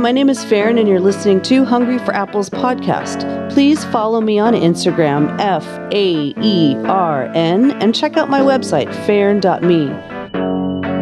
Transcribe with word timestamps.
my 0.00 0.12
name 0.12 0.30
is 0.30 0.42
Faern, 0.46 0.78
and 0.78 0.88
you're 0.88 0.98
listening 0.98 1.42
to 1.42 1.62
Hungry 1.62 1.98
for 1.98 2.14
Apples 2.14 2.48
podcast. 2.48 3.52
Please 3.52 3.84
follow 3.86 4.22
me 4.22 4.38
on 4.38 4.54
Instagram, 4.54 5.38
F 5.38 5.66
A 5.92 6.32
E 6.40 6.74
R 6.86 7.24
N, 7.34 7.72
and 7.82 7.94
check 7.94 8.16
out 8.16 8.30
my 8.30 8.40
website, 8.40 8.88
faern.me. 9.04 9.88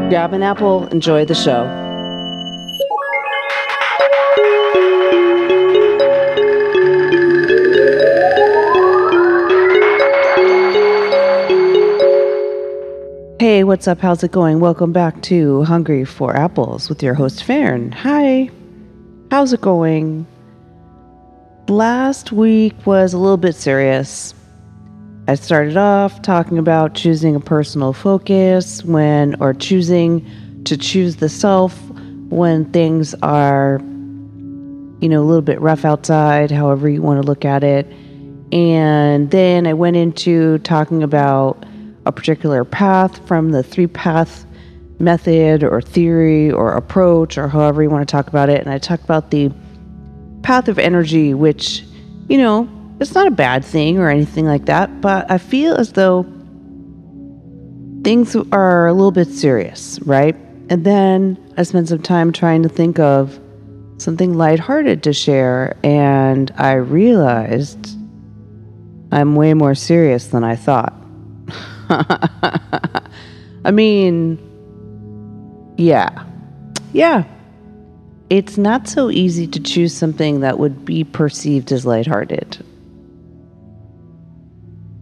Grab 0.09 0.33
an 0.33 0.43
apple, 0.43 0.89
enjoy 0.89 1.25
the 1.25 1.35
show. 1.35 1.67
Hey, 13.39 13.63
what's 13.63 13.87
up? 13.87 14.01
How's 14.01 14.25
it 14.25 14.33
going? 14.33 14.59
Welcome 14.59 14.93
back 14.93 15.23
to 15.23 15.63
Hungry 15.63 16.05
for 16.05 16.35
Apples 16.37 16.89
with 16.89 17.01
your 17.01 17.15
host, 17.15 17.45
Faern. 17.47 17.95
Hi. 17.95 18.51
How's 19.31 19.53
it 19.53 19.61
going? 19.61 20.27
Last 21.69 22.33
week 22.33 22.87
was 22.87 23.13
a 23.13 23.19
little 23.19 23.37
bit 23.37 23.55
serious. 23.55 24.33
I 25.27 25.35
started 25.35 25.77
off 25.77 26.23
talking 26.23 26.57
about 26.57 26.95
choosing 26.95 27.37
a 27.37 27.41
personal 27.41 27.93
focus 27.93 28.83
when, 28.85 29.37
or 29.39 29.53
choosing 29.53 30.25
to 30.65 30.79
choose 30.79 31.17
the 31.17 31.29
self 31.29 31.79
when 32.31 32.73
things 32.73 33.15
are, 33.23 33.81
you 33.83 35.11
know, 35.11 35.21
a 35.21 35.27
little 35.27 35.43
bit 35.43 35.61
rough 35.61 35.85
outside, 35.85 36.51
however 36.51 36.89
you 36.89 37.03
want 37.03 37.21
to 37.21 37.27
look 37.27 37.45
at 37.45 37.63
it. 37.63 37.87
And 38.51 39.31
then 39.31 39.67
I 39.67 39.75
went 39.75 39.97
into 39.97 40.57
talking 40.61 41.03
about 41.03 41.67
a 42.07 42.13
particular 42.13 42.65
path 42.65 43.27
from 43.29 43.51
the 43.51 43.63
three 43.63 43.89
path 43.89 44.47
method 44.99 45.63
or 45.63 45.81
theory 45.81 46.51
or 46.51 46.73
approach 46.73 47.39
or 47.39 47.49
however 47.49 47.83
you 47.83 47.91
want 47.91 48.07
to 48.07 48.11
talk 48.11 48.29
about 48.29 48.49
it. 48.49 48.61
And 48.61 48.71
I 48.71 48.79
talk 48.79 49.01
about 49.03 49.31
the 49.31 49.51
path 50.43 50.69
of 50.69 50.79
energy, 50.79 51.35
which, 51.35 51.85
you 52.29 52.39
know, 52.39 52.69
it's 53.01 53.15
not 53.15 53.27
a 53.27 53.31
bad 53.31 53.65
thing 53.65 53.99
or 53.99 54.11
anything 54.11 54.45
like 54.45 54.67
that, 54.67 55.01
but 55.01 55.31
I 55.31 55.39
feel 55.39 55.75
as 55.77 55.93
though 55.93 56.25
things 58.03 58.37
are 58.53 58.87
a 58.87 58.93
little 58.93 59.13
bit 59.13 59.29
serious, 59.29 60.01
right? 60.01 60.35
And 60.71 60.85
then 60.85 61.39
I 61.57 61.63
spent 61.63 61.89
some 61.89 62.03
time 62.03 62.33
trying 62.33 62.63
to 62.63 62.69
think 62.69 62.99
of 62.99 63.39
something 63.99 64.35
lighthearted 64.35 65.03
to 65.05 65.13
share, 65.13 65.77
and 65.83 66.53
I 66.57 66.75
realized 66.75 67.97
I'm 69.11 69.35
way 69.35 69.55
more 69.55 69.75
serious 69.75 70.29
than 70.29 70.45
I 70.45 70.57
thought. 70.57 70.95
I 73.65 73.71
mean, 73.73 74.39
yeah. 75.79 76.25
Yeah. 76.93 77.25
It's 78.29 78.59
not 78.59 78.87
so 78.87 79.09
easy 79.11 79.47
to 79.47 79.61
choose 79.61 79.95
something 79.95 80.41
that 80.41 80.59
would 80.59 80.85
be 80.85 81.05
perceived 81.05 81.73
as 81.73 81.87
lighthearted. 81.87 82.59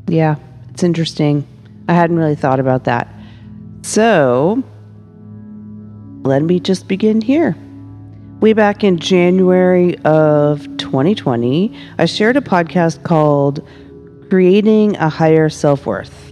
Yeah, 0.06 0.36
it's 0.70 0.84
interesting. 0.84 1.44
I 1.88 1.94
hadn't 1.94 2.16
really 2.16 2.36
thought 2.36 2.60
about 2.60 2.84
that. 2.84 3.08
So, 3.82 4.62
let 6.22 6.42
me 6.42 6.60
just 6.60 6.86
begin 6.86 7.20
here. 7.20 7.56
Way 8.40 8.52
back 8.52 8.84
in 8.84 8.98
January 8.98 9.98
of 10.04 10.64
2020, 10.76 11.76
I 11.98 12.04
shared 12.04 12.36
a 12.36 12.40
podcast 12.40 13.02
called 13.02 13.66
Creating 14.30 14.96
a 14.98 15.08
Higher 15.08 15.48
Self 15.48 15.86
Worth 15.86 16.26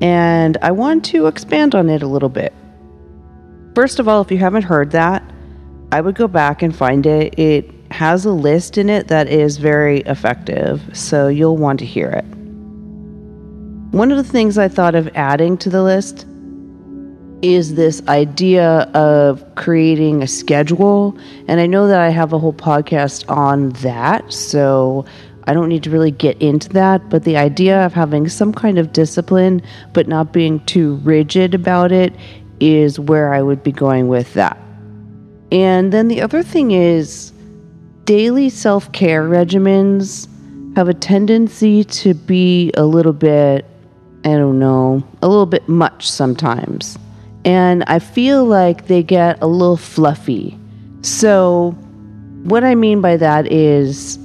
and 0.00 0.56
I 0.60 0.70
want 0.72 1.04
to 1.06 1.26
expand 1.26 1.74
on 1.74 1.88
it 1.88 2.02
a 2.02 2.06
little 2.06 2.28
bit. 2.28 2.52
First 3.74 3.98
of 3.98 4.06
all, 4.06 4.20
if 4.22 4.30
you 4.30 4.38
haven't 4.38 4.62
heard 4.62 4.92
that, 4.92 5.22
I 5.90 6.00
would 6.00 6.14
go 6.14 6.28
back 6.28 6.62
and 6.62 6.74
find 6.74 7.04
it. 7.06 7.36
It 7.38 7.70
has 7.90 8.24
a 8.24 8.30
list 8.30 8.78
in 8.78 8.88
it 8.88 9.08
that 9.08 9.28
is 9.28 9.56
very 9.56 10.00
effective, 10.02 10.82
so 10.92 11.28
you'll 11.28 11.56
want 11.56 11.80
to 11.80 11.86
hear 11.86 12.10
it. 12.10 12.24
One 13.92 14.10
of 14.12 14.16
the 14.16 14.24
things 14.24 14.58
I 14.58 14.68
thought 14.68 14.94
of 14.94 15.08
adding 15.14 15.56
to 15.58 15.70
the 15.70 15.82
list 15.82 16.24
is 17.42 17.74
this 17.74 18.00
idea 18.08 18.90
of 18.94 19.44
creating 19.56 20.22
a 20.22 20.26
schedule. 20.26 21.16
And 21.46 21.60
I 21.60 21.66
know 21.66 21.88
that 21.88 22.00
I 22.00 22.10
have 22.10 22.32
a 22.32 22.38
whole 22.38 22.54
podcast 22.54 23.28
on 23.28 23.70
that, 23.70 24.32
so 24.32 25.04
I 25.46 25.52
don't 25.52 25.68
need 25.68 25.82
to 25.82 25.90
really 25.90 26.10
get 26.10 26.40
into 26.40 26.68
that, 26.70 27.10
but 27.10 27.24
the 27.24 27.36
idea 27.36 27.84
of 27.84 27.92
having 27.92 28.28
some 28.28 28.52
kind 28.52 28.78
of 28.78 28.92
discipline 28.92 29.62
but 29.92 30.08
not 30.08 30.32
being 30.32 30.64
too 30.64 30.96
rigid 30.96 31.54
about 31.54 31.92
it 31.92 32.14
is 32.60 32.98
where 32.98 33.32
I 33.34 33.42
would 33.42 33.62
be 33.62 33.72
going 33.72 34.08
with 34.08 34.34
that. 34.34 34.58
And 35.52 35.92
then 35.92 36.08
the 36.08 36.20
other 36.20 36.42
thing 36.42 36.72
is 36.72 37.32
daily 38.04 38.48
self 38.48 38.90
care 38.92 39.24
regimens 39.24 40.28
have 40.76 40.88
a 40.88 40.94
tendency 40.94 41.84
to 41.84 42.14
be 42.14 42.72
a 42.76 42.84
little 42.84 43.12
bit, 43.12 43.64
I 44.24 44.30
don't 44.30 44.58
know, 44.58 45.06
a 45.22 45.28
little 45.28 45.46
bit 45.46 45.68
much 45.68 46.10
sometimes. 46.10 46.98
And 47.44 47.84
I 47.86 47.98
feel 47.98 48.44
like 48.44 48.86
they 48.86 49.02
get 49.02 49.40
a 49.42 49.46
little 49.46 49.76
fluffy. 49.76 50.58
So, 51.02 51.72
what 52.44 52.64
I 52.64 52.74
mean 52.74 53.00
by 53.00 53.16
that 53.18 53.52
is 53.52 54.18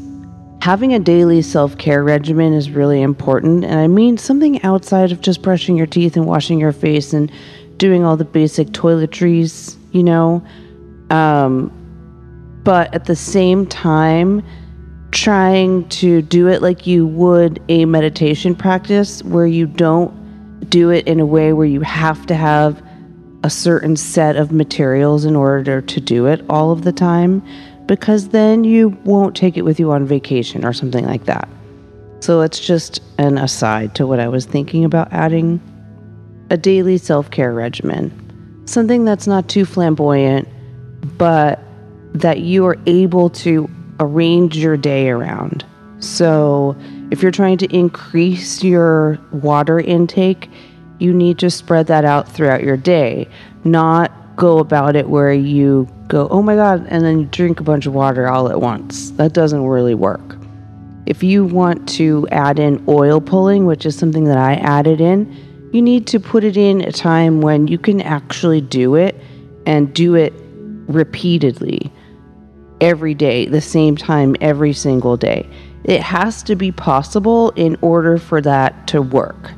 Having 0.62 0.94
a 0.94 1.00
daily 1.00 1.42
self 1.42 1.78
care 1.78 2.04
regimen 2.04 2.54
is 2.54 2.70
really 2.70 3.02
important, 3.02 3.64
and 3.64 3.80
I 3.80 3.88
mean 3.88 4.18
something 4.18 4.62
outside 4.64 5.14
of 5.14 5.22
just 5.22 5.42
brushing 5.42 5.78
your 5.78 5.88
teeth 5.88 6.18
and 6.18 6.26
washing 6.26 6.60
your 6.60 6.74
face 6.74 7.14
and 7.14 7.32
doing 7.80 8.06
all 8.06 8.16
the 8.16 8.26
basic 8.26 8.68
toiletries, 8.68 9.76
you 9.92 10.04
know. 10.04 10.46
Um, 11.10 11.72
but 12.64 12.94
at 12.94 13.06
the 13.06 13.16
same 13.16 13.66
time, 13.66 14.44
trying 15.12 15.88
to 15.90 16.22
do 16.22 16.48
it 16.48 16.62
like 16.62 16.86
you 16.86 17.08
would 17.08 17.60
a 17.68 17.86
meditation 17.86 18.54
practice 18.54 19.24
where 19.24 19.48
you 19.48 19.66
don't 19.66 20.14
do 20.70 20.92
it 20.92 21.08
in 21.08 21.20
a 21.20 21.26
way 21.26 21.52
where 21.54 21.66
you 21.66 21.82
have 21.82 22.28
to 22.28 22.36
have 22.36 22.84
a 23.44 23.50
certain 23.50 23.96
set 23.96 24.36
of 24.36 24.52
materials 24.52 25.26
in 25.26 25.36
order 25.36 25.82
to 25.82 26.02
do 26.02 26.28
it 26.28 26.46
all 26.50 26.72
of 26.72 26.84
the 26.84 26.92
time 26.92 27.42
because 27.88 28.30
then 28.30 28.64
you 28.64 28.90
won't 29.04 29.36
take 29.36 29.58
it 29.58 29.64
with 29.64 29.80
you 29.80 29.92
on 29.92 30.06
vacation 30.06 30.64
or 30.64 30.74
something 30.74 31.06
like 31.06 31.26
that. 31.26 31.48
So 32.20 32.42
it's 32.42 32.60
just 32.60 33.02
an 33.18 33.38
aside 33.38 33.96
to 33.96 34.06
what 34.06 34.20
I 34.20 34.28
was 34.28 34.46
thinking 34.46 34.84
about 34.84 35.12
adding 35.12 35.60
a 36.50 36.58
daily 36.58 36.98
self 36.98 37.32
care 37.32 37.54
regimen. 37.54 38.64
Something 38.66 39.06
that's 39.06 39.28
not 39.28 39.48
too 39.48 39.66
flamboyant, 39.66 40.48
but 41.18 41.60
that 42.14 42.40
you 42.40 42.66
are 42.66 42.78
able 42.86 43.30
to 43.30 43.70
arrange 44.00 44.58
your 44.58 44.78
day 44.78 45.10
around. 45.10 45.66
So 46.00 46.76
if 47.12 47.22
you're 47.22 47.32
trying 47.32 47.58
to 47.60 47.76
increase 47.76 48.64
your 48.64 49.20
water 49.32 49.80
intake, 49.80 50.50
you 51.00 51.14
need 51.14 51.40
to 51.40 51.50
spread 51.50 51.88
that 51.88 52.06
out 52.06 52.30
throughout 52.30 52.64
your 52.64 52.78
day, 52.78 53.28
not 53.64 54.12
go 54.36 54.60
about 54.60 54.96
it 54.96 55.10
where 55.10 55.34
you 55.34 55.88
go, 56.08 56.28
oh 56.30 56.42
my 56.42 56.56
God, 56.56 56.86
and 56.90 57.04
then 57.04 57.20
you 57.20 57.26
drink 57.26 57.60
a 57.60 57.64
bunch 57.64 57.86
of 57.86 57.94
water 57.94 58.28
all 58.28 58.50
at 58.50 58.62
once. 58.62 59.12
That 59.12 59.34
doesn't 59.34 59.66
really 59.66 59.96
work. 59.96 60.38
If 61.06 61.24
you 61.24 61.46
want 61.46 61.90
to 61.90 62.28
add 62.32 62.60
in 62.60 62.84
oil 62.88 63.20
pulling, 63.20 63.66
which 63.66 63.86
is 63.86 63.98
something 63.98 64.26
that 64.26 64.38
I 64.38 64.56
added 64.56 65.02
in, 65.02 65.49
you 65.72 65.82
need 65.82 66.08
to 66.08 66.20
put 66.20 66.44
it 66.44 66.58
in 66.58 66.82
a 66.82 66.92
time 66.92 67.42
when 67.42 67.68
you 67.68 67.78
can 67.78 68.02
actually 68.02 68.62
do 68.62 68.96
it 68.96 69.16
and 69.66 69.94
do 69.94 70.16
it 70.16 70.34
repeatedly 70.88 71.92
every 72.82 73.14
day, 73.14 73.46
the 73.46 73.62
same 73.62 73.96
time 73.96 74.36
every 74.42 74.74
single 74.74 75.16
day. 75.18 75.48
It 75.84 76.02
has 76.02 76.42
to 76.44 76.56
be 76.56 76.72
possible 76.72 77.52
in 77.52 77.78
order 77.82 78.18
for 78.18 78.42
that 78.42 78.88
to 78.88 79.02
work. 79.02 79.52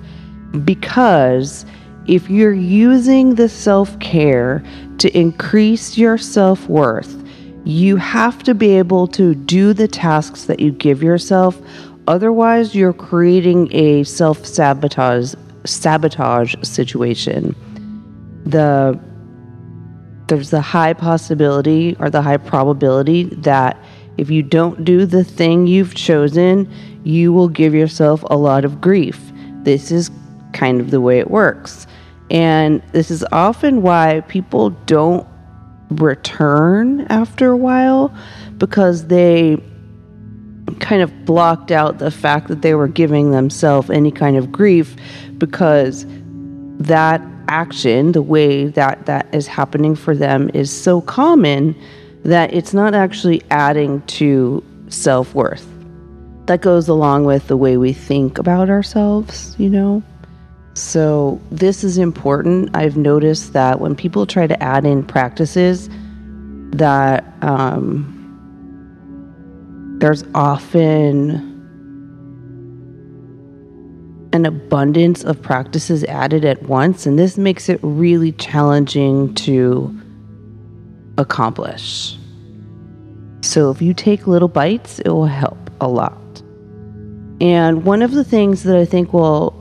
Because 0.66 1.66
if 2.08 2.30
you're 2.30 2.54
using 2.54 3.36
the 3.36 3.48
self 3.48 3.98
care 4.00 4.64
to 4.98 5.18
increase 5.18 5.98
your 5.98 6.18
self 6.18 6.68
worth, 6.68 7.18
you 7.64 7.96
have 7.96 8.44
to 8.44 8.54
be 8.54 8.72
able 8.72 9.08
to 9.08 9.36
do 9.36 9.74
the 9.74 9.88
tasks 9.88 10.46
that 10.46 10.60
you 10.60 10.72
give 10.72 11.02
yourself. 11.02 11.62
Otherwise, 12.08 12.76
you're 12.76 12.94
creating 12.94 13.70
a 13.74 14.04
self 14.04 14.46
sabotage 14.46 15.36
sabotage 15.66 16.56
situation. 16.64 17.56
The 18.46 19.00
there's 20.28 20.50
the 20.50 20.62
high 20.62 20.94
possibility 20.94 21.96
or 22.00 22.10
the 22.10 22.22
high 22.22 22.38
probability 22.38 23.24
that 23.24 23.78
if 24.18 24.30
you 24.30 24.42
don't 24.42 24.86
do 24.86 25.06
the 25.06 25.26
thing 25.26 25.68
you've 25.68 25.94
chosen, 25.94 26.72
you 27.04 27.34
will 27.34 27.50
give 27.50 27.74
yourself 27.74 28.24
a 28.30 28.38
lot 28.38 28.64
of 28.64 28.80
grief. 28.80 29.20
This 29.64 29.92
is 29.92 30.10
kind 30.54 30.80
of 30.80 30.92
the 30.92 31.02
way 31.02 31.20
it 31.20 31.30
works. 31.30 31.86
And 32.30 32.82
this 32.94 33.12
is 33.12 33.26
often 33.34 33.82
why 33.82 34.22
people 34.28 34.70
don't 34.86 35.28
return 35.90 37.02
after 37.10 37.50
a 37.52 37.58
while 37.58 38.16
because 38.58 39.08
they 39.08 39.58
kind 40.76 41.02
of 41.02 41.26
blocked 41.26 41.72
out 41.72 42.00
the 42.00 42.12
fact 42.12 42.48
that 42.48 42.62
they 42.62 42.74
were 42.76 42.88
giving 42.88 43.32
themselves 43.32 43.90
any 43.90 44.12
kind 44.12 44.38
of 44.38 44.52
grief 44.52 44.96
because 45.38 46.06
that 46.80 47.22
action, 47.48 48.14
the 48.14 48.22
way 48.22 48.68
that 48.68 49.06
that 49.06 49.34
is 49.34 49.48
happening 49.48 49.96
for 49.96 50.16
them, 50.16 50.50
is 50.54 50.72
so 50.72 51.02
common 51.02 51.76
that 52.24 52.54
it's 52.54 52.74
not 52.74 52.94
actually 52.94 53.42
adding 53.50 54.02
to 54.04 54.64
self 54.90 55.34
worth. 55.34 55.68
That 56.46 56.62
goes 56.62 56.88
along 56.88 57.26
with 57.26 57.48
the 57.48 57.58
way 57.58 57.78
we 57.78 57.94
think 57.94 58.38
about 58.38 58.70
ourselves, 58.70 59.56
you 59.58 59.70
know? 59.70 60.04
So, 60.74 61.40
this 61.52 61.84
is 61.84 61.98
important. 61.98 62.76
I've 62.76 62.96
noticed 62.96 63.54
that 63.54 63.82
when 63.82 63.96
people 63.96 64.26
try 64.26 64.48
to 64.48 64.64
add 64.64 64.86
in 64.86 65.04
practices 65.04 65.90
that 66.72 67.26
um, 67.42 68.21
there's 70.02 70.24
often 70.34 71.48
an 74.34 74.46
abundance 74.48 75.24
of 75.24 75.40
practices 75.42 76.04
added 76.06 76.44
at 76.44 76.64
once, 76.64 77.06
and 77.06 77.20
this 77.20 77.38
makes 77.38 77.70
it 77.70 77.80
really 77.84 78.32
challenging 78.34 79.34
to 79.36 79.96
accomplish. 81.20 82.18
So, 83.42 83.70
if 83.70 83.82
you 83.82 83.94
take 83.94 84.26
little 84.26 84.48
bites, 84.48 85.00
it 85.00 85.10
will 85.10 85.28
help 85.28 85.70
a 85.80 85.88
lot. 85.88 86.42
And 87.40 87.84
one 87.84 88.02
of 88.02 88.12
the 88.12 88.24
things 88.24 88.64
that 88.64 88.78
I 88.78 88.86
think 88.86 89.14
will 89.14 89.54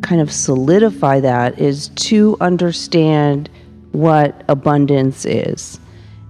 kind 0.00 0.22
of 0.22 0.32
solidify 0.32 1.20
that 1.20 1.58
is 1.58 1.88
to 1.88 2.38
understand 2.40 3.50
what 3.92 4.44
abundance 4.48 5.26
is. 5.26 5.78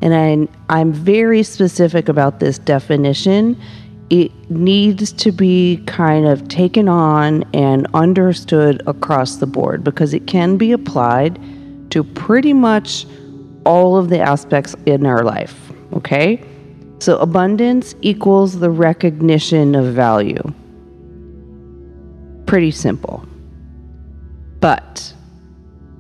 And 0.07 0.49
I, 0.71 0.79
I'm 0.79 0.93
very 0.93 1.43
specific 1.43 2.09
about 2.09 2.39
this 2.39 2.61
definition 2.61 3.61
it 4.11 4.31
needs 4.51 5.11
to 5.13 5.33
be 5.33 5.83
kind 5.87 6.27
of 6.27 6.47
taken 6.49 6.89
on 6.89 7.43
and 7.53 7.87
understood 7.93 8.81
across 8.87 9.37
the 9.37 9.47
board 9.47 9.83
because 9.83 10.15
it 10.15 10.27
can 10.27 10.57
be 10.57 10.71
applied 10.73 11.41
to 11.91 12.05
pretty 12.05 12.53
much 12.53 13.05
all 13.65 13.97
of 13.97 14.09
the 14.09 14.21
aspects 14.21 14.77
in 14.87 15.07
our 15.07 15.25
life. 15.25 15.73
Okay? 15.93 16.41
So, 17.01 17.19
abundance 17.19 17.95
equals 18.01 18.61
the 18.61 18.71
recognition 18.71 19.75
of 19.75 19.93
value. 19.93 20.43
Pretty 22.47 22.71
simple. 22.71 23.27
But 24.61 25.13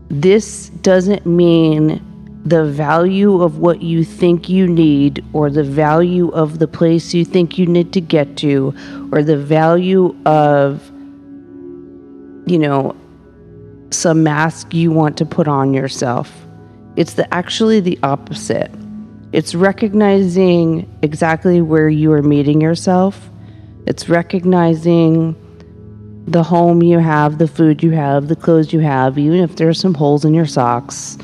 this 0.08 0.68
doesn't 0.68 1.26
mean 1.26 2.00
the 2.46 2.64
value 2.64 3.42
of 3.42 3.58
what 3.58 3.82
you 3.82 4.04
think 4.04 4.48
you 4.48 4.68
need, 4.68 5.24
or 5.32 5.50
the 5.50 5.64
value 5.64 6.28
of 6.30 6.60
the 6.60 6.68
place 6.68 7.12
you 7.12 7.24
think 7.24 7.58
you 7.58 7.66
need 7.66 7.92
to 7.92 8.00
get 8.00 8.36
to, 8.36 8.72
or 9.10 9.24
the 9.24 9.36
value 9.36 10.14
of, 10.24 10.88
you 12.46 12.56
know, 12.56 12.94
some 13.90 14.22
mask 14.22 14.72
you 14.72 14.92
want 14.92 15.16
to 15.16 15.26
put 15.26 15.48
on 15.48 15.74
yourself. 15.74 16.32
It's 16.94 17.14
the, 17.14 17.32
actually 17.34 17.80
the 17.80 17.98
opposite. 18.04 18.70
It's 19.32 19.56
recognizing 19.56 20.88
exactly 21.02 21.60
where 21.60 21.88
you 21.88 22.12
are 22.12 22.22
meeting 22.22 22.60
yourself. 22.60 23.28
It's 23.86 24.08
recognizing 24.08 25.34
the 26.28 26.44
home 26.44 26.80
you 26.80 27.00
have, 27.00 27.38
the 27.38 27.48
food 27.48 27.82
you 27.82 27.90
have, 27.90 28.28
the 28.28 28.36
clothes 28.36 28.72
you 28.72 28.80
have, 28.80 29.18
even 29.18 29.40
if 29.40 29.56
there's 29.56 29.80
some 29.80 29.94
holes 29.94 30.24
in 30.24 30.32
your 30.32 30.46
socks 30.46 31.18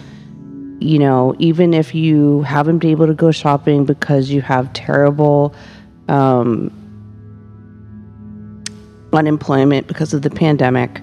you 0.82 0.98
know, 0.98 1.34
even 1.38 1.74
if 1.74 1.94
you 1.94 2.42
haven't 2.42 2.78
been 2.78 2.90
able 2.90 3.06
to 3.06 3.14
go 3.14 3.30
shopping 3.30 3.84
because 3.84 4.30
you 4.30 4.42
have 4.42 4.72
terrible 4.72 5.54
um, 6.08 6.70
unemployment 9.12 9.86
because 9.86 10.12
of 10.14 10.22
the 10.22 10.30
pandemic, 10.30 11.00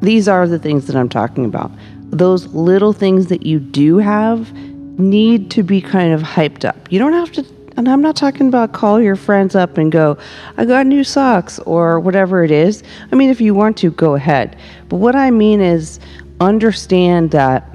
these 0.00 0.28
are 0.28 0.46
the 0.46 0.58
things 0.58 0.86
that 0.86 0.96
I'm 0.96 1.08
talking 1.08 1.44
about. 1.44 1.70
Those 2.10 2.46
little 2.48 2.92
things 2.92 3.26
that 3.26 3.44
you 3.44 3.60
do 3.60 3.98
have 3.98 4.52
need 4.98 5.50
to 5.52 5.62
be 5.62 5.80
kind 5.80 6.12
of 6.12 6.22
hyped 6.22 6.64
up. 6.64 6.90
You 6.90 6.98
don't 6.98 7.12
have 7.12 7.32
to, 7.32 7.46
and 7.76 7.88
I'm 7.88 8.02
not 8.02 8.16
talking 8.16 8.48
about 8.48 8.72
call 8.72 9.00
your 9.00 9.16
friends 9.16 9.54
up 9.54 9.78
and 9.78 9.92
go, 9.92 10.18
I 10.56 10.64
got 10.64 10.86
new 10.86 11.04
socks 11.04 11.58
or 11.60 12.00
whatever 12.00 12.42
it 12.44 12.50
is. 12.50 12.82
I 13.12 13.16
mean, 13.16 13.30
if 13.30 13.40
you 13.40 13.54
want 13.54 13.76
to, 13.78 13.90
go 13.90 14.14
ahead. 14.14 14.56
But 14.88 14.96
what 14.96 15.14
I 15.14 15.30
mean 15.30 15.60
is 15.60 16.00
understand 16.40 17.30
that 17.30 17.69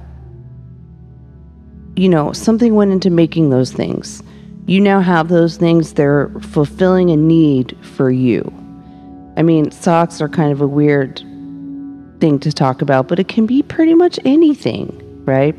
you 1.95 2.09
know, 2.09 2.33
something 2.33 2.75
went 2.75 2.91
into 2.91 3.09
making 3.09 3.49
those 3.49 3.71
things. 3.71 4.21
You 4.67 4.81
now 4.81 4.99
have 4.99 5.29
those 5.29 5.57
things, 5.57 5.93
they're 5.93 6.29
fulfilling 6.41 7.09
a 7.11 7.15
need 7.15 7.77
for 7.81 8.09
you. 8.11 8.51
I 9.37 9.43
mean, 9.43 9.71
socks 9.71 10.21
are 10.21 10.29
kind 10.29 10.51
of 10.51 10.61
a 10.61 10.67
weird 10.67 11.19
thing 12.19 12.39
to 12.39 12.51
talk 12.51 12.81
about, 12.81 13.07
but 13.07 13.19
it 13.19 13.27
can 13.27 13.45
be 13.45 13.61
pretty 13.61 13.93
much 13.93 14.19
anything, 14.25 15.23
right? 15.25 15.57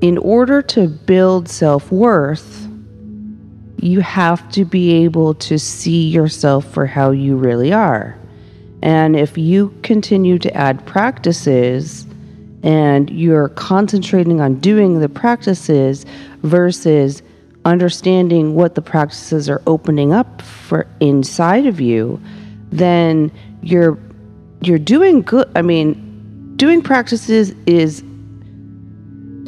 In 0.00 0.18
order 0.18 0.60
to 0.62 0.88
build 0.88 1.48
self 1.48 1.90
worth, 1.90 2.68
you 3.80 4.00
have 4.00 4.48
to 4.52 4.64
be 4.64 5.04
able 5.04 5.34
to 5.34 5.58
see 5.58 6.08
yourself 6.08 6.70
for 6.72 6.86
how 6.86 7.10
you 7.10 7.36
really 7.36 7.72
are. 7.72 8.16
And 8.82 9.16
if 9.16 9.38
you 9.38 9.74
continue 9.82 10.38
to 10.38 10.52
add 10.54 10.84
practices 10.86 12.06
and 12.66 13.08
you're 13.10 13.50
concentrating 13.50 14.40
on 14.40 14.56
doing 14.56 14.98
the 14.98 15.08
practices 15.08 16.04
versus 16.42 17.22
understanding 17.64 18.56
what 18.56 18.74
the 18.74 18.82
practices 18.82 19.48
are 19.48 19.62
opening 19.68 20.12
up 20.12 20.42
for 20.42 20.84
inside 20.98 21.66
of 21.66 21.80
you, 21.80 22.20
then 22.72 23.30
you're 23.62 23.96
you're 24.62 24.80
doing 24.80 25.22
good. 25.22 25.48
I 25.54 25.62
mean, 25.62 26.56
doing 26.56 26.82
practices 26.82 27.54
is 27.66 28.02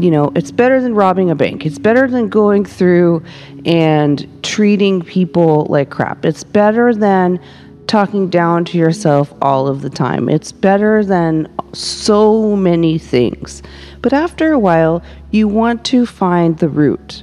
you 0.00 0.12
know, 0.12 0.30
it's 0.36 0.52
better 0.52 0.80
than 0.80 0.94
robbing 0.94 1.28
a 1.28 1.34
bank. 1.34 1.66
It's 1.66 1.80
better 1.80 2.06
than 2.06 2.28
going 2.28 2.64
through 2.64 3.24
and 3.64 4.28
treating 4.44 5.02
people 5.02 5.66
like 5.68 5.90
crap. 5.90 6.24
It's 6.24 6.44
better 6.44 6.94
than 6.94 7.40
talking 7.88 8.29
down 8.29 8.64
to 8.67 8.79
yourself 8.79 9.32
all 9.43 9.67
of 9.67 9.82
the 9.82 9.90
time. 9.90 10.29
It's 10.29 10.52
better 10.52 11.05
than 11.05 11.52
so 11.73 12.55
many 12.55 12.99
things. 12.99 13.62
But 14.02 14.12
after 14.12 14.52
a 14.52 14.58
while, 14.58 15.02
you 15.31 15.49
want 15.49 15.85
to 15.87 16.06
find 16.06 16.58
the 16.58 16.69
root. 16.69 17.23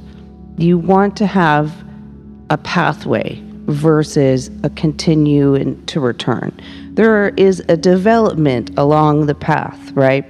You 0.58 0.78
want 0.78 1.16
to 1.18 1.28
have 1.28 1.72
a 2.50 2.58
pathway 2.58 3.42
versus 3.68 4.50
a 4.64 4.70
continue 4.72 5.56
and 5.56 5.88
to 5.88 6.00
return. 6.00 6.52
There 6.92 7.30
is 7.30 7.64
a 7.70 7.78
development 7.78 8.78
along 8.78 9.26
the 9.26 9.36
path, 9.36 9.92
right? 9.92 10.26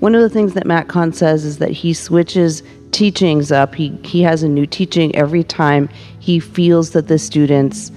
One 0.00 0.14
of 0.14 0.20
the 0.20 0.28
things 0.28 0.54
that 0.54 0.66
Matt 0.66 0.88
Kahn 0.88 1.12
says 1.12 1.44
is 1.44 1.58
that 1.58 1.70
he 1.70 1.94
switches 1.94 2.62
teachings 2.90 3.50
up. 3.50 3.74
He 3.74 3.98
he 4.04 4.22
has 4.22 4.42
a 4.42 4.48
new 4.48 4.66
teaching 4.66 5.14
every 5.16 5.42
time 5.42 5.88
he 6.20 6.38
feels 6.38 6.90
that 6.90 7.08
the 7.08 7.18
students 7.18 7.90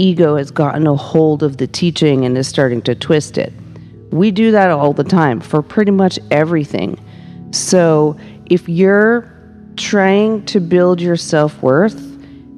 ego 0.00 0.36
has 0.36 0.50
gotten 0.50 0.86
a 0.86 0.96
hold 0.96 1.42
of 1.42 1.58
the 1.58 1.66
teaching 1.66 2.24
and 2.24 2.36
is 2.36 2.48
starting 2.48 2.82
to 2.82 2.94
twist 2.94 3.36
it. 3.36 3.52
We 4.10 4.30
do 4.30 4.50
that 4.50 4.70
all 4.70 4.92
the 4.92 5.04
time 5.04 5.40
for 5.40 5.62
pretty 5.62 5.92
much 5.92 6.18
everything. 6.30 6.98
So 7.52 8.16
if 8.46 8.68
you're 8.68 9.32
trying 9.76 10.44
to 10.46 10.60
build 10.60 11.00
your 11.00 11.16
self 11.16 11.62
worth 11.62 11.98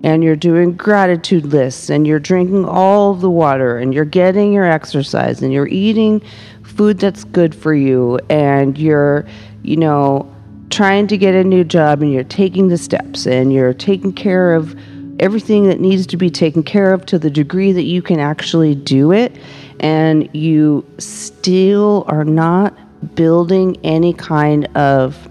and 0.05 0.25
you're 0.25 0.37
doing 0.37 0.77
gratitude 0.77 1.47
lists 1.47 1.91
and 1.91 2.07
you're 2.07 2.19
drinking 2.19 2.65
all 2.65 3.15
the 3.15 3.31
water 3.31 3.79
and 3.79 3.93
you're 3.93 4.05
getting 4.05 4.53
your 4.53 4.65
exercise 4.65 5.43
and 5.43 5.53
you're 5.53 5.69
eating 5.69 6.21
food 6.63 6.99
that's 6.99 7.25
good 7.25 7.55
for 7.55 7.75
you 7.75 8.19
and 8.31 8.79
you're, 8.79 9.27
you 9.63 9.77
know, 9.77 10.29
trying 10.71 11.07
to 11.07 11.19
get 11.19 11.35
a 11.35 11.45
new 11.45 11.63
job 11.63 12.01
and 12.03 12.13
you're 12.13 12.25
taking 12.25 12.69
the 12.69 12.79
steps 12.79 13.27
and 13.27 13.53
you're 13.53 13.75
taking 13.75 14.13
care 14.13 14.55
of 14.55 14.75
everything 15.19 15.69
that 15.69 15.81
needs 15.81 16.07
to 16.09 16.17
be 16.17 16.31
taken 16.31 16.63
care 16.63 16.93
of 16.93 17.07
to 17.07 17.19
the 17.19 17.31
degree 17.31 17.73
that 17.73 17.85
you 17.85 18.03
can 18.03 18.19
actually 18.19 18.75
do 18.75 19.13
it, 19.13 19.37
and 19.81 20.29
you 20.35 20.85
still 20.99 22.05
are 22.09 22.25
not 22.25 22.77
building 23.15 23.77
any 23.85 24.13
kind 24.15 24.67
of 24.77 25.29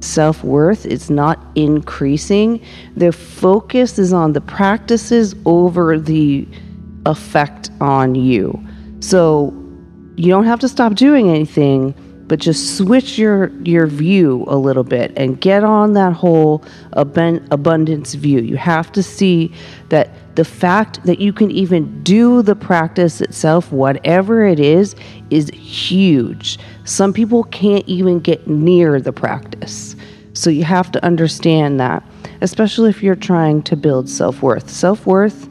self 0.00 0.42
worth, 0.42 0.86
it's 0.86 1.10
not 1.10 1.38
increasing. 1.54 2.60
The 2.96 3.12
focus 3.12 3.98
is 3.98 4.12
on 4.12 4.32
the 4.32 4.40
practices 4.40 5.34
over 5.44 5.98
the 5.98 6.46
effect 7.06 7.70
on 7.80 8.14
you. 8.14 8.58
So 9.00 9.54
you 10.16 10.28
don't 10.28 10.44
have 10.44 10.60
to 10.60 10.68
stop 10.68 10.94
doing 10.94 11.28
anything 11.28 11.94
but 12.30 12.38
just 12.38 12.76
switch 12.76 13.18
your 13.18 13.50
your 13.64 13.88
view 13.88 14.44
a 14.46 14.56
little 14.56 14.84
bit 14.84 15.12
and 15.16 15.40
get 15.40 15.64
on 15.64 15.94
that 15.94 16.12
whole 16.12 16.62
abundance 16.92 18.14
view. 18.14 18.38
You 18.38 18.56
have 18.56 18.92
to 18.92 19.02
see 19.02 19.52
that 19.88 20.10
the 20.36 20.44
fact 20.44 21.02
that 21.06 21.18
you 21.18 21.32
can 21.32 21.50
even 21.50 22.04
do 22.04 22.42
the 22.42 22.54
practice 22.54 23.20
itself, 23.20 23.72
whatever 23.72 24.46
it 24.46 24.60
is, 24.60 24.94
is 25.30 25.50
huge. 25.50 26.60
Some 26.84 27.12
people 27.12 27.42
can't 27.42 27.86
even 27.88 28.20
get 28.20 28.46
near 28.46 29.00
the 29.00 29.12
practice. 29.12 29.96
So 30.32 30.50
you 30.50 30.62
have 30.62 30.92
to 30.92 31.04
understand 31.04 31.80
that, 31.80 32.04
especially 32.42 32.90
if 32.90 33.02
you're 33.02 33.16
trying 33.16 33.62
to 33.62 33.74
build 33.74 34.08
self 34.08 34.40
worth. 34.40 34.70
Self 34.70 35.04
worth, 35.04 35.48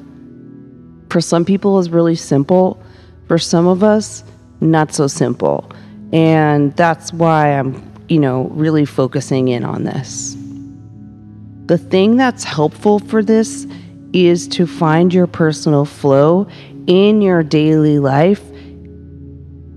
for 1.09 1.19
some 1.19 1.43
people, 1.43 1.77
is 1.77 1.89
really 1.89 2.15
simple. 2.15 2.81
For 3.27 3.37
some 3.37 3.67
of 3.67 3.83
us, 3.83 4.23
not 4.61 4.93
so 4.93 5.07
simple. 5.07 5.69
And 6.11 6.75
that's 6.75 7.13
why 7.13 7.57
I'm, 7.57 7.91
you 8.07 8.19
know, 8.19 8.45
really 8.49 8.85
focusing 8.85 9.49
in 9.49 9.63
on 9.63 9.83
this. 9.83 10.35
The 11.65 11.77
thing 11.77 12.17
that's 12.17 12.43
helpful 12.43 12.99
for 12.99 13.21
this 13.21 13.67
is 14.11 14.47
to 14.47 14.65
find 14.65 15.13
your 15.13 15.27
personal 15.27 15.85
flow 15.85 16.47
in 16.87 17.21
your 17.21 17.43
daily 17.43 17.99
life 17.99 18.41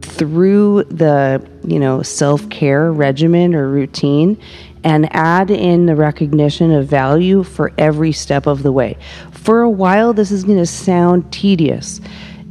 through 0.01 0.85
the, 0.85 1.47
you 1.67 1.79
know, 1.79 2.03
self-care 2.03 2.93
regimen 2.93 3.55
or 3.55 3.69
routine 3.69 4.41
and 4.85 5.15
add 5.15 5.51
in 5.51 5.87
the 5.87 5.95
recognition 5.95 6.73
of 6.73 6.87
value 6.87 7.43
for 7.43 7.73
every 7.77 8.13
step 8.13 8.47
of 8.47 8.63
the 8.63 8.73
way. 8.73 8.97
For 9.31 9.61
a 9.61 9.71
while 9.71 10.13
this 10.13 10.31
is 10.31 10.45
going 10.45 10.59
to 10.59 10.67
sound 10.67 11.31
tedious 11.33 12.01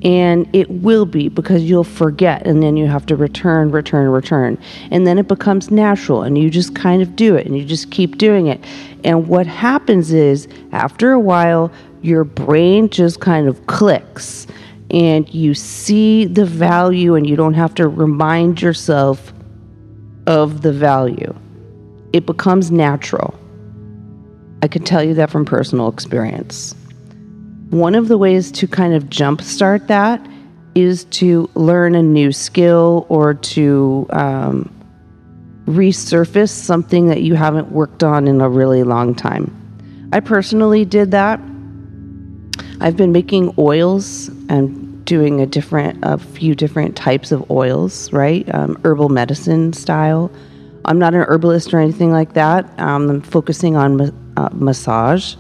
and 0.04 0.50
it 0.54 0.70
will 0.70 1.06
be 1.06 1.30
because 1.30 1.64
you'll 1.64 1.84
forget 1.84 2.46
and 2.48 2.64
then 2.64 2.76
you 2.76 2.88
have 2.88 3.06
to 3.06 3.16
return 3.16 3.72
return 3.72 4.10
return 4.10 4.58
and 4.90 5.06
then 5.06 5.20
it 5.20 5.28
becomes 5.28 5.70
natural 5.70 6.24
and 6.24 6.38
you 6.38 6.50
just 6.50 6.76
kind 6.76 7.02
of 7.02 7.16
do 7.16 7.36
it 7.36 7.46
and 7.46 7.58
you 7.58 7.64
just 7.64 7.92
keep 7.92 8.18
doing 8.18 8.48
it 8.48 8.64
and 9.04 9.28
what 9.28 9.46
happens 9.46 10.12
is 10.12 10.48
after 10.72 11.12
a 11.12 11.20
while 11.20 11.72
your 12.02 12.24
brain 12.24 12.90
just 12.90 13.20
kind 13.20 13.48
of 13.48 13.68
clicks 13.68 14.48
and 14.92 15.34
you 15.34 15.54
see 15.54 16.26
the 16.26 16.46
value 16.46 17.16
and 17.16 17.28
you 17.28 17.36
don't 17.36 17.54
have 17.54 17.74
to 17.76 17.88
remind 17.88 18.62
yourself 18.62 19.34
of 20.28 20.62
the 20.62 20.74
value. 20.74 21.34
It 22.14 22.26
becomes 22.26 22.72
natural. 22.72 23.34
I 24.62 24.68
can 24.68 24.84
tell 24.84 25.02
you 25.04 25.14
that 25.16 25.30
from 25.32 25.46
personal 25.46 25.88
experience. 25.88 26.76
One 27.72 27.96
of 27.96 28.08
the 28.08 28.18
ways 28.18 28.52
to 28.54 28.68
kind 28.68 28.94
of 28.94 29.06
jumpstart 29.06 29.88
that 29.88 30.26
is 30.76 31.06
to 31.06 31.50
learn 31.56 31.96
a 31.96 32.04
new 32.04 32.32
skill 32.32 33.06
or 33.10 33.34
to 33.34 34.08
um, 34.12 34.70
resurface 35.66 36.50
something 36.50 37.08
that 37.08 37.24
you 37.24 37.36
haven't 37.36 37.72
worked 37.72 38.04
on 38.04 38.28
in 38.28 38.40
a 38.40 38.50
really 38.50 38.84
long 38.84 39.16
time. 39.16 39.58
I 40.14 40.20
personally 40.20 40.86
did 40.86 41.12
that 41.12 41.40
I've 42.82 42.98
been 42.98 43.12
making 43.12 43.54
oils 43.60 44.30
and 44.50 45.06
doing 45.06 45.40
a 45.40 45.46
different, 45.46 46.00
a 46.02 46.18
few 46.18 46.56
different 46.56 46.96
types 46.96 47.32
of 47.32 47.50
oils, 47.52 48.12
right? 48.12 48.44
Um, 48.56 48.80
herbal 48.84 49.10
medicine 49.10 49.72
style. 49.74 50.32
I'm 50.86 50.98
not 50.98 51.14
an 51.14 51.22
herbalist 51.22 51.76
or 51.76 51.80
anything 51.80 52.12
like 52.12 52.34
that. 52.34 52.68
Um, 52.80 53.08
I'm 53.08 53.22
focusing 53.22 53.76
on 53.76 53.98
ma- 53.98 54.10
uh, 54.36 54.50
massage 54.52 55.36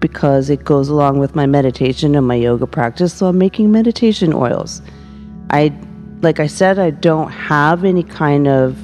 because 0.00 0.50
it 0.50 0.64
goes 0.64 0.88
along 0.88 1.18
with 1.18 1.34
my 1.34 1.46
meditation 1.46 2.14
and 2.14 2.26
my 2.26 2.34
yoga 2.34 2.66
practice. 2.66 3.12
So 3.14 3.26
I'm 3.26 3.38
making 3.38 3.72
meditation 3.72 4.32
oils. 4.32 4.82
I, 5.50 5.72
like 6.22 6.40
I 6.40 6.46
said, 6.46 6.78
I 6.78 6.90
don't 6.90 7.30
have 7.30 7.84
any 7.84 8.02
kind 8.02 8.46
of 8.46 8.76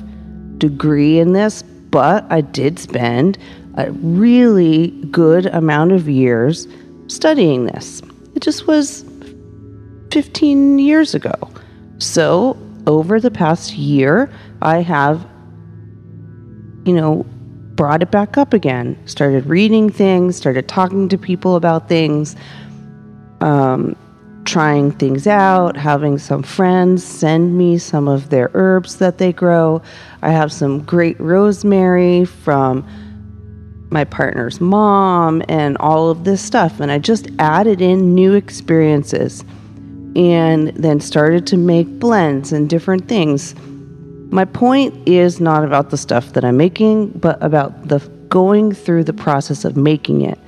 degree 0.58 1.18
in 1.18 1.32
this, 1.32 1.62
but 1.62 2.24
I 2.30 2.40
did 2.40 2.78
spend 2.78 3.38
a 3.76 3.90
really 3.92 4.88
good 5.10 5.46
amount 5.46 5.92
of 5.92 6.08
years 6.08 6.66
studying 7.08 7.66
this. 7.66 8.02
It 8.34 8.42
just 8.42 8.66
was 8.66 9.04
15 10.10 10.78
years 10.78 11.14
ago. 11.14 11.34
So, 11.98 12.56
over 12.86 13.20
the 13.20 13.30
past 13.30 13.74
year, 13.74 14.30
I 14.60 14.78
have, 14.78 15.26
you 16.84 16.92
know, 16.92 17.24
brought 17.76 18.02
it 18.02 18.10
back 18.10 18.36
up 18.36 18.52
again, 18.52 18.98
started 19.06 19.46
reading 19.46 19.90
things, 19.90 20.36
started 20.36 20.68
talking 20.68 21.08
to 21.08 21.18
people 21.18 21.56
about 21.56 21.88
things, 21.88 22.36
um, 23.40 23.96
trying 24.44 24.90
things 24.90 25.26
out, 25.26 25.76
having 25.76 26.18
some 26.18 26.42
friends 26.42 27.04
send 27.04 27.56
me 27.56 27.78
some 27.78 28.08
of 28.08 28.30
their 28.30 28.50
herbs 28.54 28.96
that 28.96 29.18
they 29.18 29.32
grow. 29.32 29.80
I 30.22 30.30
have 30.30 30.52
some 30.52 30.82
great 30.84 31.18
rosemary 31.20 32.24
from 32.24 32.86
my 33.90 34.04
partner's 34.04 34.60
mom 34.60 35.42
and 35.48 35.76
all 35.78 36.10
of 36.10 36.24
this 36.24 36.42
stuff. 36.42 36.80
And 36.80 36.90
I 36.90 36.98
just 36.98 37.28
added 37.38 37.80
in 37.80 38.14
new 38.14 38.34
experiences 38.34 39.44
and 40.16 40.68
then 40.68 41.00
started 41.00 41.46
to 41.48 41.56
make 41.56 41.98
blends 41.98 42.52
and 42.52 42.68
different 42.68 43.08
things. 43.08 43.54
My 44.32 44.46
point 44.46 44.94
is 45.06 45.40
not 45.40 45.62
about 45.62 45.90
the 45.90 45.98
stuff 45.98 46.32
that 46.32 46.42
I'm 46.42 46.56
making, 46.56 47.10
but 47.10 47.40
about 47.42 47.88
the 47.88 47.98
going 48.30 48.72
through 48.72 49.04
the 49.04 49.12
process 49.12 49.66
of 49.66 49.76
making 49.76 50.22
it. 50.22 50.38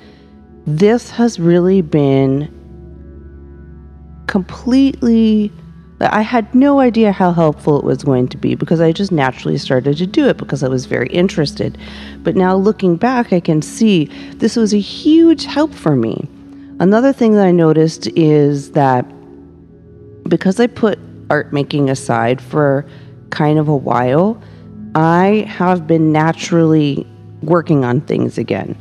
This 0.67 1.11
has 1.11 1.39
really 1.39 1.83
been 1.83 2.49
completely 4.27 5.53
I 6.01 6.23
had 6.23 6.53
no 6.55 6.81
idea 6.81 7.13
how 7.13 7.33
helpful 7.33 7.79
it 7.79 7.85
was 7.85 8.03
going 8.03 8.29
to 8.29 8.37
be 8.37 8.55
because 8.55 8.81
I 8.81 8.91
just 8.91 9.13
naturally 9.13 9.59
started 9.59 9.97
to 9.99 10.07
do 10.07 10.29
it 10.29 10.39
because 10.39 10.63
I 10.63 10.69
was 10.69 10.87
very 10.87 11.09
interested. 11.09 11.79
But 12.23 12.37
now 12.37 12.57
looking 12.57 12.97
back, 12.97 13.33
I 13.33 13.41
can 13.41 13.63
see 13.63 14.07
this 14.37 14.57
was 14.57 14.75
a 14.75 14.81
huge 14.81 15.45
help 15.45 15.73
for 15.73 15.95
me. 15.95 16.29
Another 16.81 17.13
thing 17.13 17.35
that 17.35 17.47
I 17.47 17.53
noticed 17.53 18.09
is 18.17 18.73
that 18.73 19.07
because 20.29 20.59
I 20.59 20.67
put 20.67 20.99
art 21.31 21.53
making 21.53 21.89
aside 21.91 22.41
for 22.41 22.87
kind 23.35 23.59
of 23.59 23.69
a 23.69 23.77
while, 23.77 24.41
I 24.95 25.45
have 25.49 25.87
been 25.89 26.13
naturally 26.13 27.05
working 27.43 27.85
on 27.85 28.01
things 28.03 28.39
again. 28.39 28.81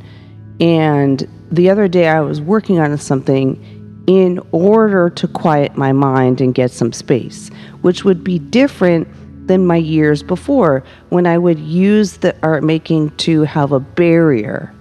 And 0.60 1.28
the 1.50 1.68
other 1.68 1.88
day 1.88 2.08
I 2.08 2.20
was 2.20 2.40
working 2.40 2.78
on 2.78 2.96
something 2.96 3.58
in 4.06 4.40
order 4.52 5.10
to 5.10 5.26
quiet 5.26 5.76
my 5.76 5.92
mind 5.92 6.40
and 6.40 6.54
get 6.54 6.70
some 6.70 6.92
space, 6.92 7.50
which 7.80 8.04
would 8.04 8.22
be 8.22 8.38
different 8.38 9.08
than 9.48 9.66
my 9.66 9.76
years 9.76 10.22
before 10.22 10.84
when 11.08 11.26
I 11.26 11.36
would 11.36 11.58
use 11.58 12.18
the 12.18 12.34
art 12.42 12.62
making 12.62 13.10
to 13.16 13.42
have 13.42 13.72
a 13.72 13.80
barrier. 13.80 14.72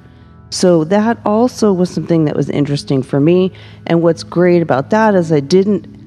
So 0.51 0.83
that 0.83 1.17
also 1.25 1.73
was 1.73 1.89
something 1.89 2.25
that 2.25 2.35
was 2.35 2.49
interesting 2.49 3.01
for 3.01 3.19
me. 3.19 3.51
And 3.87 4.03
what's 4.03 4.23
great 4.23 4.61
about 4.61 4.91
that 4.91 5.15
is 5.15 5.31
I 5.31 5.39
didn't 5.39 6.02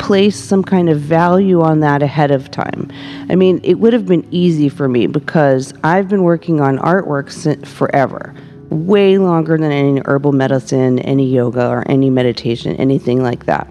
place 0.00 0.34
some 0.34 0.64
kind 0.64 0.88
of 0.88 0.98
value 0.98 1.60
on 1.60 1.80
that 1.80 2.02
ahead 2.02 2.30
of 2.30 2.50
time. 2.50 2.90
I 3.28 3.36
mean, 3.36 3.60
it 3.62 3.74
would 3.74 3.92
have 3.92 4.06
been 4.06 4.26
easy 4.32 4.68
for 4.68 4.88
me 4.88 5.06
because 5.06 5.72
I've 5.84 6.08
been 6.08 6.22
working 6.24 6.60
on 6.60 6.78
artwork 6.78 7.30
forever 7.66 8.34
way 8.70 9.18
longer 9.18 9.58
than 9.58 9.70
any 9.70 10.00
herbal 10.06 10.32
medicine, 10.32 11.00
any 11.00 11.26
yoga, 11.26 11.68
or 11.68 11.88
any 11.90 12.08
meditation, 12.08 12.76
anything 12.76 13.22
like 13.22 13.46
that. 13.46 13.68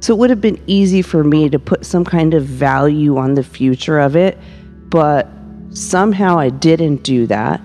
So 0.00 0.14
it 0.14 0.18
would 0.18 0.30
have 0.30 0.40
been 0.40 0.60
easy 0.66 1.02
for 1.02 1.22
me 1.22 1.48
to 1.50 1.58
put 1.58 1.86
some 1.86 2.04
kind 2.04 2.34
of 2.34 2.44
value 2.44 3.18
on 3.18 3.34
the 3.34 3.42
future 3.42 3.98
of 3.98 4.16
it, 4.16 4.38
but 4.88 5.28
somehow 5.70 6.38
I 6.38 6.48
didn't 6.48 7.02
do 7.04 7.26
that. 7.26 7.60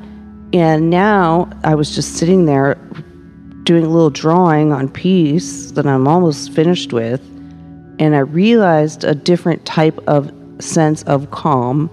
And 0.53 0.89
now 0.89 1.49
I 1.63 1.75
was 1.75 1.95
just 1.95 2.15
sitting 2.17 2.45
there 2.45 2.75
doing 3.63 3.85
a 3.85 3.89
little 3.89 4.09
drawing 4.09 4.71
on 4.71 4.89
piece 4.89 5.71
that 5.71 5.87
I'm 5.87 6.07
almost 6.07 6.51
finished 6.51 6.93
with, 6.93 7.21
and 7.99 8.15
I 8.15 8.19
realized 8.19 9.03
a 9.03 9.15
different 9.15 9.65
type 9.65 9.99
of 10.07 10.31
sense 10.59 11.03
of 11.03 11.31
calm 11.31 11.89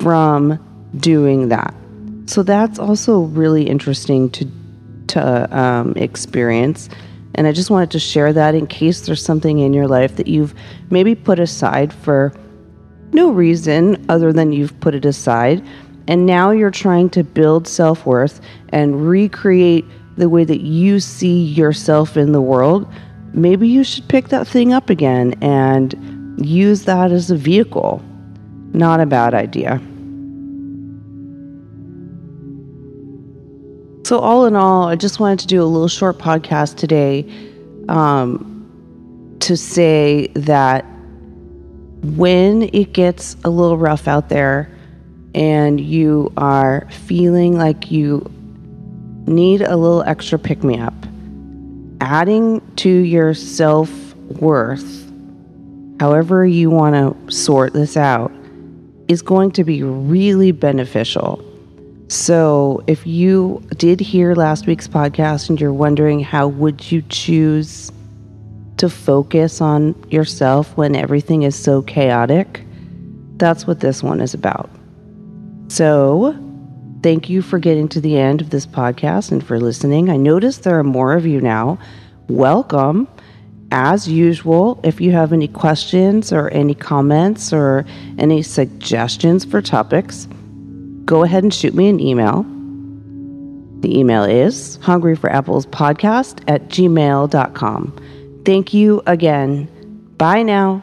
from 0.00 0.58
doing 0.96 1.48
that. 1.48 1.74
So 2.26 2.42
that's 2.42 2.78
also 2.78 3.22
really 3.22 3.64
interesting 3.64 4.30
to 4.30 4.50
to 5.08 5.58
um, 5.58 5.92
experience. 5.96 6.88
And 7.34 7.46
I 7.46 7.52
just 7.52 7.70
wanted 7.70 7.90
to 7.92 7.98
share 7.98 8.32
that 8.32 8.54
in 8.54 8.66
case 8.66 9.02
there's 9.02 9.24
something 9.24 9.58
in 9.58 9.72
your 9.72 9.88
life 9.88 10.16
that 10.16 10.28
you've 10.28 10.54
maybe 10.90 11.14
put 11.14 11.38
aside 11.38 11.92
for 11.92 12.32
no 13.12 13.30
reason 13.30 14.04
other 14.08 14.32
than 14.32 14.52
you've 14.52 14.78
put 14.80 14.94
it 14.94 15.04
aside. 15.04 15.64
And 16.06 16.26
now 16.26 16.50
you're 16.50 16.70
trying 16.70 17.10
to 17.10 17.24
build 17.24 17.66
self 17.68 18.06
worth 18.06 18.40
and 18.70 19.08
recreate 19.08 19.84
the 20.16 20.28
way 20.28 20.44
that 20.44 20.60
you 20.60 21.00
see 21.00 21.42
yourself 21.42 22.16
in 22.16 22.32
the 22.32 22.40
world. 22.40 22.86
Maybe 23.32 23.68
you 23.68 23.84
should 23.84 24.08
pick 24.08 24.28
that 24.28 24.46
thing 24.46 24.72
up 24.72 24.90
again 24.90 25.34
and 25.40 25.94
use 26.44 26.84
that 26.84 27.12
as 27.12 27.30
a 27.30 27.36
vehicle. 27.36 28.02
Not 28.72 29.00
a 29.00 29.06
bad 29.06 29.34
idea. 29.34 29.80
So, 34.04 34.18
all 34.18 34.46
in 34.46 34.56
all, 34.56 34.88
I 34.88 34.96
just 34.96 35.20
wanted 35.20 35.38
to 35.40 35.46
do 35.46 35.62
a 35.62 35.66
little 35.66 35.86
short 35.86 36.18
podcast 36.18 36.76
today 36.76 37.24
um, 37.88 39.36
to 39.40 39.56
say 39.56 40.28
that 40.34 40.84
when 42.02 42.62
it 42.72 42.92
gets 42.92 43.36
a 43.44 43.50
little 43.50 43.78
rough 43.78 44.08
out 44.08 44.28
there 44.28 44.68
and 45.34 45.80
you 45.80 46.32
are 46.36 46.88
feeling 46.90 47.56
like 47.56 47.90
you 47.92 48.28
need 49.26 49.62
a 49.62 49.76
little 49.76 50.02
extra 50.02 50.38
pick 50.38 50.64
me 50.64 50.78
up, 50.78 50.94
adding 52.00 52.60
to 52.76 52.88
your 52.90 53.34
self 53.34 53.90
worth, 54.40 55.10
however 56.00 56.46
you 56.46 56.70
want 56.70 56.94
to 56.94 57.32
sort 57.34 57.72
this 57.72 57.96
out, 57.96 58.32
is 59.08 59.22
going 59.22 59.50
to 59.52 59.64
be 59.64 59.82
really 59.82 60.52
beneficial 60.52 61.44
so, 62.10 62.82
if 62.88 63.06
you 63.06 63.62
did 63.76 64.00
hear 64.00 64.34
last 64.34 64.66
week's 64.66 64.88
podcast 64.88 65.48
and 65.48 65.60
you're 65.60 65.72
wondering 65.72 66.18
how 66.18 66.48
would 66.48 66.90
you 66.90 67.02
choose 67.02 67.92
to 68.78 68.90
focus 68.90 69.60
on 69.60 69.94
yourself 70.10 70.76
when 70.76 70.96
everything 70.96 71.44
is 71.44 71.54
so 71.54 71.82
chaotic, 71.82 72.66
that's 73.36 73.64
what 73.64 73.78
this 73.78 74.02
one 74.02 74.20
is 74.20 74.34
about. 74.34 74.68
So, 75.68 76.32
thank 77.02 77.28
you 77.28 77.42
for 77.42 77.58
getting 77.58 77.88
to 77.88 78.00
the 78.00 78.18
end 78.18 78.40
of 78.40 78.50
this 78.50 78.66
podcast 78.66 79.32
and 79.32 79.44
for 79.44 79.58
listening. 79.60 80.10
I 80.10 80.16
notice 80.16 80.58
there 80.58 80.78
are 80.78 80.84
more 80.84 81.14
of 81.14 81.26
you 81.26 81.40
now. 81.40 81.78
Welcome. 82.28 83.08
As 83.72 84.08
usual, 84.08 84.80
if 84.82 85.00
you 85.00 85.12
have 85.12 85.32
any 85.32 85.46
questions 85.46 86.32
or 86.32 86.48
any 86.50 86.74
comments 86.74 87.52
or 87.52 87.84
any 88.18 88.42
suggestions 88.42 89.44
for 89.44 89.62
topics, 89.62 90.26
go 91.04 91.22
ahead 91.22 91.44
and 91.44 91.54
shoot 91.54 91.74
me 91.74 91.88
an 91.88 92.00
email. 92.00 92.44
The 93.80 93.98
email 93.98 94.24
is 94.24 94.78
hungryforapplespodcast 94.78 96.44
at 96.48 96.68
gmail.com. 96.68 98.42
Thank 98.44 98.74
you 98.74 99.02
again. 99.06 99.68
Bye 100.18 100.42
now. 100.42 100.82